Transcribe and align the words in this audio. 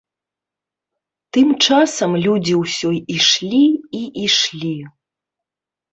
Тым 1.35 1.47
часам 1.65 2.11
людзі 2.25 2.55
ўсё 2.63 2.89
ішлі 3.19 3.63
і 4.01 4.03
ішлі. 4.29 4.77